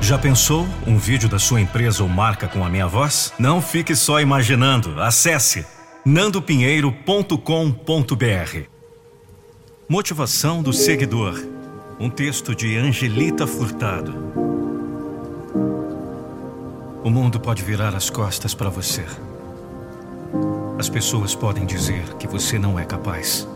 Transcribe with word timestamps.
Já 0.00 0.18
pensou 0.18 0.66
um 0.86 0.96
vídeo 0.96 1.28
da 1.28 1.38
sua 1.38 1.60
empresa 1.60 2.02
ou 2.02 2.08
marca 2.08 2.46
com 2.46 2.64
a 2.64 2.68
minha 2.68 2.86
voz? 2.86 3.32
Não 3.38 3.60
fique 3.60 3.96
só 3.96 4.20
imaginando. 4.20 5.00
Acesse 5.00 5.66
nandopinheiro.com.br. 6.04 8.68
Motivação 9.88 10.62
do 10.62 10.72
seguidor. 10.72 11.34
Um 11.98 12.08
texto 12.08 12.54
de 12.54 12.76
Angelita 12.76 13.46
Furtado. 13.46 14.14
O 17.02 17.10
mundo 17.10 17.40
pode 17.40 17.62
virar 17.62 17.94
as 17.94 18.10
costas 18.10 18.54
para 18.54 18.68
você. 18.68 19.04
As 20.78 20.88
pessoas 20.88 21.34
podem 21.34 21.64
dizer 21.64 22.14
que 22.14 22.28
você 22.28 22.58
não 22.58 22.78
é 22.78 22.84
capaz. 22.84 23.48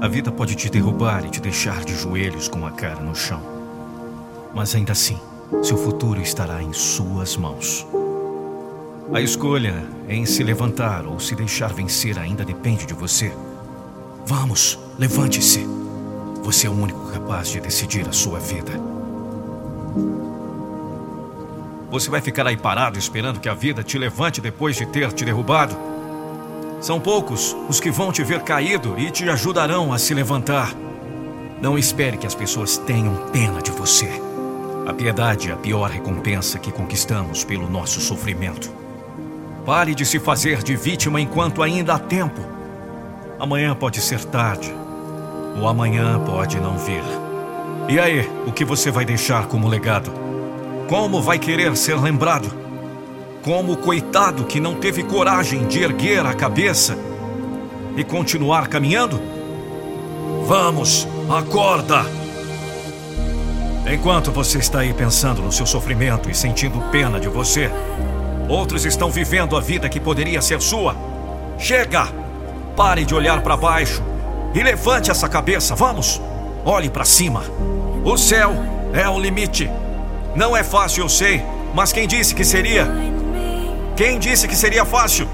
A 0.00 0.08
vida 0.08 0.32
pode 0.32 0.56
te 0.56 0.68
derrubar 0.68 1.24
e 1.24 1.30
te 1.30 1.40
deixar 1.40 1.84
de 1.84 1.94
joelhos 1.94 2.48
com 2.48 2.66
a 2.66 2.72
cara 2.72 3.00
no 3.00 3.14
chão. 3.14 3.40
Mas 4.54 4.74
ainda 4.74 4.92
assim, 4.92 5.18
seu 5.60 5.76
futuro 5.76 6.20
estará 6.20 6.62
em 6.62 6.72
suas 6.72 7.36
mãos. 7.36 7.86
A 9.12 9.20
escolha 9.20 9.84
em 10.08 10.24
se 10.24 10.42
levantar 10.42 11.06
ou 11.06 11.20
se 11.20 11.34
deixar 11.34 11.72
vencer 11.72 12.18
ainda 12.18 12.44
depende 12.44 12.86
de 12.86 12.94
você. 12.94 13.32
Vamos, 14.24 14.78
levante-se. 14.98 15.66
Você 16.42 16.66
é 16.66 16.70
o 16.70 16.72
único 16.72 17.12
capaz 17.12 17.48
de 17.48 17.60
decidir 17.60 18.08
a 18.08 18.12
sua 18.12 18.38
vida. 18.38 18.72
Você 21.90 22.08
vai 22.08 22.22
ficar 22.22 22.46
aí 22.46 22.56
parado 22.56 22.98
esperando 22.98 23.38
que 23.38 23.48
a 23.48 23.54
vida 23.54 23.82
te 23.82 23.98
levante 23.98 24.40
depois 24.40 24.76
de 24.76 24.86
ter 24.86 25.12
te 25.12 25.24
derrubado? 25.26 25.76
São 26.80 26.98
poucos 26.98 27.54
os 27.68 27.78
que 27.78 27.90
vão 27.90 28.10
te 28.10 28.24
ver 28.24 28.40
caído 28.40 28.98
e 28.98 29.10
te 29.10 29.28
ajudarão 29.28 29.92
a 29.92 29.98
se 29.98 30.14
levantar. 30.14 30.74
Não 31.60 31.78
espere 31.78 32.16
que 32.16 32.26
as 32.26 32.34
pessoas 32.34 32.78
tenham 32.78 33.14
pena 33.30 33.60
de 33.60 33.70
você. 33.70 34.31
A 34.84 34.92
piedade 34.92 35.48
é 35.48 35.52
a 35.52 35.56
pior 35.56 35.88
recompensa 35.88 36.58
que 36.58 36.72
conquistamos 36.72 37.44
pelo 37.44 37.70
nosso 37.70 38.00
sofrimento. 38.00 38.68
Pare 39.64 39.94
de 39.94 40.04
se 40.04 40.18
fazer 40.18 40.60
de 40.60 40.74
vítima 40.74 41.20
enquanto 41.20 41.62
ainda 41.62 41.94
há 41.94 41.98
tempo. 42.00 42.40
Amanhã 43.38 43.76
pode 43.76 44.00
ser 44.00 44.24
tarde, 44.24 44.74
ou 45.56 45.68
amanhã 45.68 46.18
pode 46.18 46.58
não 46.58 46.76
vir. 46.78 47.04
E 47.88 48.00
aí, 48.00 48.28
o 48.44 48.50
que 48.50 48.64
você 48.64 48.90
vai 48.90 49.04
deixar 49.04 49.46
como 49.46 49.68
legado? 49.68 50.10
Como 50.88 51.22
vai 51.22 51.38
querer 51.38 51.76
ser 51.76 51.94
lembrado? 52.00 52.52
Como 53.44 53.74
o 53.74 53.76
coitado 53.76 54.44
que 54.44 54.58
não 54.58 54.74
teve 54.74 55.04
coragem 55.04 55.66
de 55.68 55.80
erguer 55.80 56.26
a 56.26 56.34
cabeça 56.34 56.98
e 57.96 58.02
continuar 58.02 58.66
caminhando? 58.66 59.20
Vamos, 60.44 61.06
acorda! 61.30 62.21
Enquanto 63.86 64.30
você 64.30 64.58
está 64.58 64.80
aí 64.80 64.94
pensando 64.94 65.42
no 65.42 65.50
seu 65.50 65.66
sofrimento 65.66 66.30
e 66.30 66.34
sentindo 66.34 66.80
pena 66.90 67.18
de 67.18 67.28
você, 67.28 67.70
outros 68.48 68.84
estão 68.84 69.10
vivendo 69.10 69.56
a 69.56 69.60
vida 69.60 69.88
que 69.88 69.98
poderia 69.98 70.40
ser 70.40 70.60
sua. 70.60 70.94
Chega! 71.58 72.08
Pare 72.76 73.04
de 73.04 73.14
olhar 73.14 73.42
para 73.42 73.56
baixo 73.56 74.02
e 74.54 74.62
levante 74.62 75.10
essa 75.10 75.28
cabeça, 75.28 75.74
vamos! 75.74 76.20
Olhe 76.64 76.88
para 76.88 77.04
cima. 77.04 77.42
O 78.04 78.16
céu 78.16 78.54
é 78.92 79.08
o 79.08 79.18
limite. 79.18 79.68
Não 80.34 80.56
é 80.56 80.62
fácil, 80.62 81.04
eu 81.04 81.08
sei, 81.08 81.42
mas 81.74 81.92
quem 81.92 82.06
disse 82.06 82.34
que 82.34 82.44
seria? 82.44 82.88
Quem 83.96 84.18
disse 84.18 84.46
que 84.46 84.56
seria 84.56 84.84
fácil? 84.84 85.28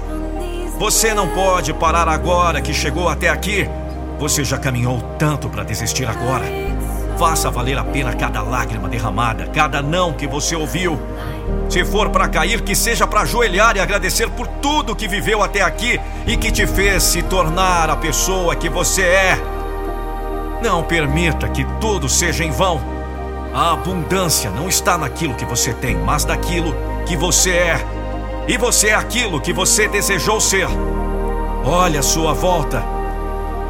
Você 0.79 1.13
não 1.13 1.27
pode 1.29 1.73
parar 1.73 2.09
agora 2.09 2.61
que 2.61 2.73
chegou 2.73 3.07
até 3.07 3.29
aqui. 3.29 3.69
Você 4.17 4.43
já 4.43 4.57
caminhou 4.57 5.01
tanto 5.17 5.49
para 5.49 5.63
desistir 5.63 6.05
agora. 6.05 6.68
Faça 7.19 7.51
valer 7.51 7.77
a 7.77 7.83
pena 7.83 8.13
cada 8.13 8.41
lágrima 8.41 8.87
derramada, 8.87 9.45
cada 9.47 9.81
não 9.81 10.13
que 10.13 10.25
você 10.25 10.55
ouviu. 10.55 10.97
Se 11.67 11.83
for 11.83 12.09
para 12.11 12.29
cair, 12.29 12.61
que 12.61 12.73
seja 12.73 13.05
para 13.05 13.21
ajoelhar 13.21 13.75
e 13.75 13.81
agradecer 13.81 14.29
por 14.29 14.47
tudo 14.47 14.95
que 14.95 15.05
viveu 15.05 15.43
até 15.43 15.61
aqui 15.61 15.99
e 16.25 16.37
que 16.37 16.49
te 16.49 16.65
fez 16.65 17.03
se 17.03 17.21
tornar 17.21 17.89
a 17.89 17.97
pessoa 17.97 18.55
que 18.55 18.69
você 18.69 19.01
é. 19.01 19.37
Não 20.63 20.81
permita 20.81 21.49
que 21.49 21.65
tudo 21.81 22.07
seja 22.07 22.45
em 22.45 22.51
vão. 22.51 22.79
A 23.53 23.73
abundância 23.73 24.49
não 24.49 24.69
está 24.69 24.97
naquilo 24.97 25.35
que 25.35 25.43
você 25.43 25.73
tem, 25.73 25.97
mas 25.97 26.23
naquilo 26.23 26.73
que 27.05 27.17
você 27.17 27.51
é. 27.51 27.85
E 28.47 28.57
você 28.57 28.87
é 28.87 28.95
aquilo 28.95 29.41
que 29.41 29.51
você 29.51 29.89
desejou 29.89 30.39
ser. 30.39 30.69
Olha 31.65 31.99
a 31.99 32.03
sua 32.03 32.31
volta. 32.31 32.81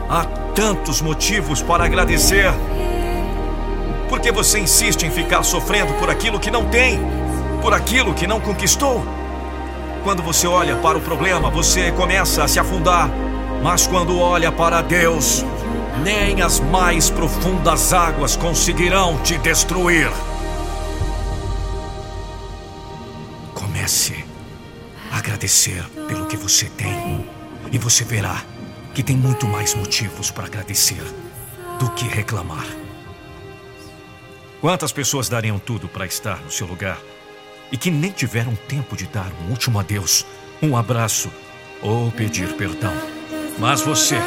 Há 0.08 0.24
tantos 0.54 1.02
motivos 1.02 1.64
para 1.64 1.86
agradecer. 1.86 2.54
Por 4.10 4.20
que 4.20 4.32
você 4.32 4.58
insiste 4.58 5.04
em 5.04 5.12
ficar 5.12 5.44
sofrendo 5.44 5.94
por 5.94 6.10
aquilo 6.10 6.40
que 6.40 6.50
não 6.50 6.66
tem? 6.66 7.00
Por 7.62 7.76
aquilo 7.76 8.16
que 8.16 8.26
não 8.26 8.42
conquistou? 8.42 9.06
Quando 10.04 10.24
você 10.24 10.48
olha 10.48 10.76
para 10.78 10.98
o 10.98 11.02
problema, 11.02 11.52
você 11.52 11.92
começa 11.92 12.44
a 12.44 12.48
se 12.48 12.60
afundar. 12.60 13.08
Mas 13.62 13.86
quando 13.86 14.18
olha 14.20 14.52
para 14.52 14.82
Deus, 14.82 15.46
nem 16.04 16.42
as 16.42 16.60
mais 16.60 17.12
profundas 17.12 17.94
águas 17.94 18.36
conseguirão 18.36 19.20
te 19.22 19.38
destruir. 19.38 20.12
Comece 23.54 24.26
a 25.12 25.20
agradecer 25.20 25.84
pelo 26.08 26.26
que 26.26 26.36
você 26.36 26.66
tem. 26.66 27.30
E 27.72 27.78
você 27.78 28.04
verá 28.04 28.42
que 28.96 29.04
tem 29.04 29.16
muito 29.16 29.46
mais 29.46 29.76
motivos 29.76 30.32
para 30.32 30.46
agradecer 30.46 31.04
do 31.78 31.92
que 31.92 32.08
reclamar. 32.08 32.66
Quantas 34.62 34.92
pessoas 34.92 35.30
dariam 35.30 35.58
tudo 35.58 35.88
para 35.88 36.06
estar 36.06 36.42
no 36.42 36.52
seu 36.52 36.68
lugar 36.68 37.00
e 37.72 37.78
que 37.78 37.90
nem 37.90 38.12
tiveram 38.12 38.54
tempo 38.68 38.94
de 38.94 39.08
dar 39.08 39.32
um 39.42 39.52
último 39.52 39.80
adeus, 39.80 40.26
um 40.62 40.76
abraço 40.76 41.32
ou 41.82 42.12
pedir 42.12 42.54
perdão? 42.58 42.92
Mas 43.58 43.80
você, 43.80 44.18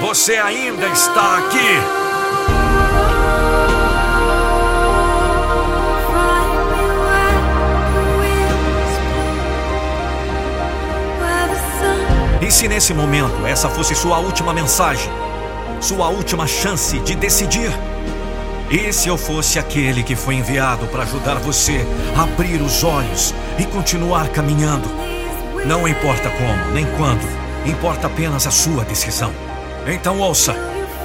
você 0.00 0.36
ainda 0.36 0.88
está 0.88 1.38
aqui! 1.38 1.58
E 12.40 12.50
se 12.50 12.66
nesse 12.66 12.94
momento 12.94 13.46
essa 13.46 13.68
fosse 13.68 13.94
sua 13.94 14.18
última 14.20 14.54
mensagem, 14.54 15.12
sua 15.82 16.08
última 16.08 16.46
chance 16.46 16.98
de 17.00 17.14
decidir? 17.14 17.70
E 18.70 18.92
se 18.92 19.08
eu 19.08 19.18
fosse 19.18 19.58
aquele 19.58 20.02
que 20.02 20.16
foi 20.16 20.36
enviado 20.36 20.86
para 20.86 21.02
ajudar 21.02 21.36
você 21.36 21.84
a 22.16 22.22
abrir 22.22 22.60
os 22.62 22.82
olhos 22.82 23.34
e 23.58 23.66
continuar 23.66 24.28
caminhando? 24.28 24.88
Não 25.66 25.86
importa 25.86 26.30
como, 26.30 26.72
nem 26.72 26.84
quando, 26.96 27.22
importa 27.68 28.06
apenas 28.06 28.46
a 28.46 28.50
sua 28.50 28.84
decisão. 28.84 29.32
Então 29.86 30.18
ouça: 30.18 30.54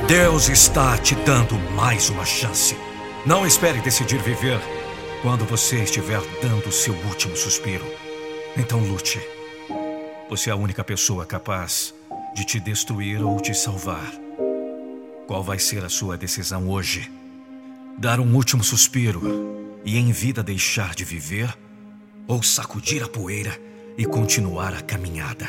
Deus 0.07 0.50
está 0.50 0.97
te 0.97 1.16
dando 1.16 1.56
mais 1.73 2.09
uma 2.09 2.25
chance. 2.25 2.78
Não 3.25 3.46
espere 3.46 3.81
decidir 3.81 4.22
viver 4.22 4.59
quando 5.22 5.46
você 5.46 5.84
estiver 5.84 6.22
dando 6.41 6.72
seu 6.72 6.94
último 6.94 7.35
suspiro. 7.35 7.85
Então 8.56 8.79
lute. 8.79 9.19
Você 10.29 10.50
é 10.50 10.53
a 10.53 10.56
única 10.56 10.84
pessoa 10.84 11.25
capaz 11.25 11.94
de 12.34 12.46
te 12.46 12.59
destruir 12.59 13.23
ou 13.23 13.40
te 13.40 13.53
salvar. 13.53 14.12
Qual 15.28 15.44
vai 15.44 15.59
ser 15.59 15.84
a 15.84 15.90
sua 15.90 16.17
decisão 16.17 16.69
hoje? 16.69 17.12
Dar 18.00 18.19
um 18.19 18.35
último 18.35 18.63
suspiro 18.63 19.81
e 19.84 19.97
em 19.97 20.12
vida 20.12 20.44
deixar 20.44 20.94
de 20.94 21.03
viver? 21.03 21.58
Ou 22.28 22.44
sacudir 22.44 23.03
a 23.03 23.08
poeira 23.08 23.59
e 23.97 24.06
continuar 24.06 24.75
a 24.75 24.84
caminhada? 24.84 25.47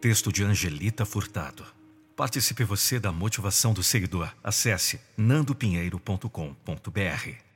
Texto 0.00 0.32
de 0.32 0.42
Angelita 0.42 1.06
Furtado. 1.06 1.64
Participe 2.16 2.64
você 2.64 2.98
da 2.98 3.12
motivação 3.12 3.72
do 3.72 3.84
seguidor. 3.84 4.34
Acesse 4.42 4.98
nandopinheiro.com.br. 5.16 7.47